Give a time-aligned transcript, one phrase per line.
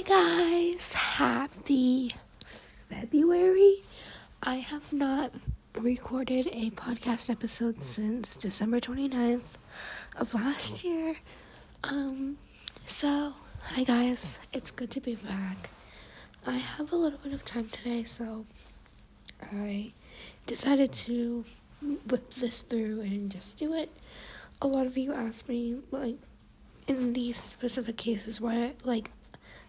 [0.00, 2.10] Hi guys, happy
[2.88, 3.82] February.
[4.42, 5.30] I have not
[5.78, 9.58] recorded a podcast episode since December 29th
[10.16, 11.16] of last year.
[11.84, 12.38] Um
[12.86, 15.68] so, hi guys, it's good to be back.
[16.46, 18.46] I have a little bit of time today, so
[19.52, 19.92] I
[20.46, 21.44] decided to
[22.08, 23.90] whip this through and just do it.
[24.62, 26.16] A lot of you asked me like
[26.88, 29.10] in these specific cases why like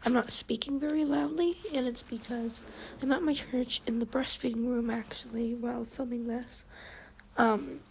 [0.04, 2.60] I'm not speaking very loudly, and it's because
[3.02, 6.64] I'm at my church in the breastfeeding room actually while filming this.
[7.38, 7.82] Um,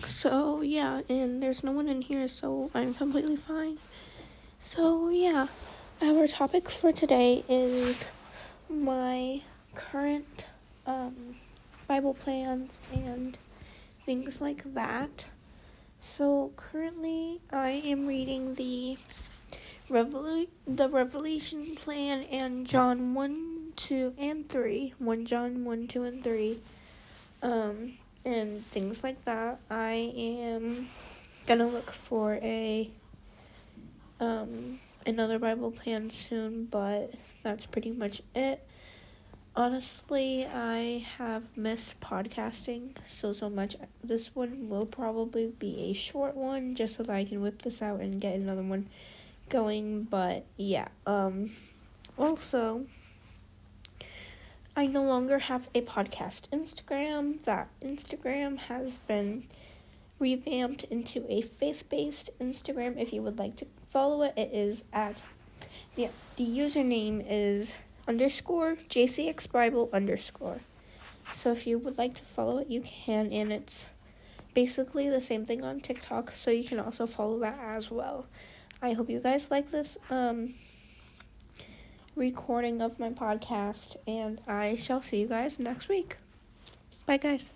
[0.00, 3.78] so yeah, and there's no one in here, so I'm completely fine.
[4.60, 5.46] So yeah,
[6.02, 8.06] our topic for today is
[8.68, 9.40] my
[9.74, 10.46] current
[10.86, 11.36] um,
[11.88, 13.38] Bible plans and
[14.04, 15.26] things like that.
[15.98, 18.98] So currently, I am reading the
[19.88, 24.94] Revolu- the Revelation Plan and John one, two, and three.
[24.98, 26.58] One John one, two, and three.
[27.42, 27.92] Um,
[28.24, 29.60] and things like that.
[29.70, 30.88] I am
[31.46, 32.90] gonna look for a
[34.18, 37.12] um another Bible plan soon, but
[37.44, 38.66] that's pretty much it.
[39.54, 43.76] Honestly, I have missed podcasting so so much.
[44.02, 47.80] This one will probably be a short one just so that I can whip this
[47.80, 48.88] out and get another one
[49.48, 50.88] going, but yeah.
[51.06, 51.50] Um
[52.18, 52.86] also
[54.76, 57.42] I no longer have a podcast Instagram.
[57.44, 59.44] That Instagram has been
[60.18, 63.00] revamped into a faith-based Instagram.
[63.00, 65.22] If you would like to follow it, it is at
[65.94, 70.60] the the username is underscore JCX Bible underscore.
[71.32, 73.86] So if you would like to follow it, you can, and it's
[74.54, 78.26] basically the same thing on TikTok, so you can also follow that as well.
[78.82, 80.54] I hope you guys like this um,
[82.14, 86.18] recording of my podcast, and I shall see you guys next week.
[87.06, 87.54] Bye, guys.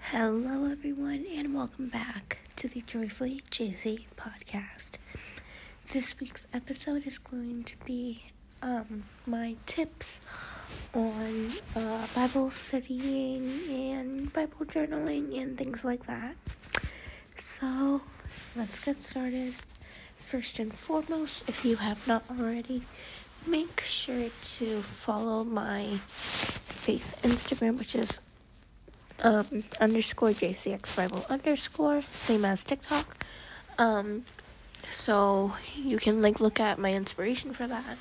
[0.00, 4.96] Hello, everyone, and welcome back to the Joyfully JC podcast.
[5.92, 8.24] This week's episode is going to be
[8.62, 10.20] um, my tips
[10.92, 16.34] on uh, Bible studying and Bible journaling and things like that.
[17.38, 18.00] So,
[18.56, 19.54] let's get started.
[20.16, 22.82] First and foremost, if you have not already,
[23.46, 28.20] make sure to follow my faith Instagram, which is
[29.22, 33.24] um, underscore JCX Bible underscore, same as TikTok.
[33.78, 34.24] Um,
[34.90, 37.96] so you can like look at my inspiration for that.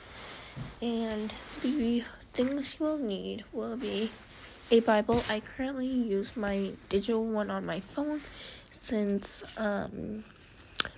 [0.81, 2.03] And the
[2.33, 4.11] things you will need will be
[4.71, 5.23] a Bible.
[5.29, 8.21] I currently use my digital one on my phone
[8.69, 10.23] since um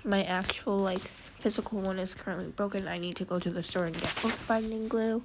[0.04, 2.88] my actual like physical one is currently broken.
[2.88, 5.24] I need to go to the store and get book binding glue.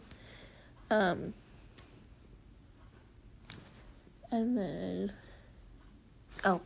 [0.90, 1.34] Um
[4.30, 5.12] and then
[6.44, 6.60] oh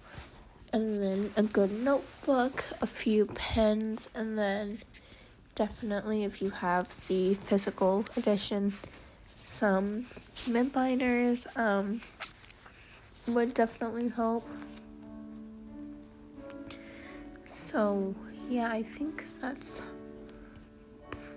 [0.72, 4.80] and then a good notebook, a few pens, and then
[5.54, 8.74] definitely if you have the physical edition,
[9.50, 10.04] some
[10.48, 12.00] Mildliners um,
[13.26, 14.46] would definitely help.
[17.44, 18.14] So,
[18.48, 19.82] yeah, I think that's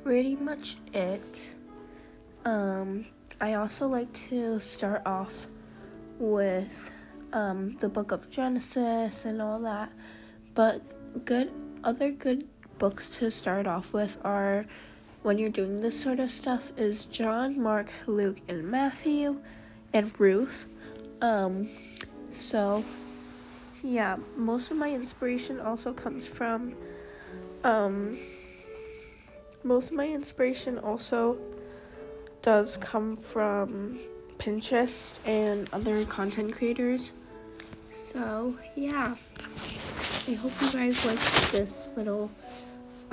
[0.03, 1.53] pretty much it.
[2.45, 3.05] Um,
[3.41, 5.47] I also like to start off
[6.19, 6.93] with
[7.33, 9.91] um, the book of Genesis and all that.
[10.53, 11.51] But good
[11.83, 12.47] other good
[12.77, 14.65] books to start off with are
[15.23, 19.41] when you're doing this sort of stuff is John, Mark, Luke, and Matthew,
[19.93, 20.67] and Ruth.
[21.21, 21.69] Um,
[22.33, 22.83] so
[23.81, 26.75] yeah, most of my inspiration also comes from
[27.63, 28.17] um,
[29.63, 31.37] most of my inspiration also
[32.41, 33.99] does come from
[34.37, 37.13] Pinterest and other content creators.
[37.91, 39.15] So, yeah.
[40.27, 42.29] I hope you guys liked this little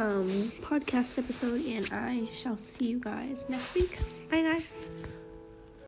[0.00, 0.26] um,
[0.62, 3.98] podcast episode, and I shall see you guys next week.
[4.30, 4.74] Bye, guys.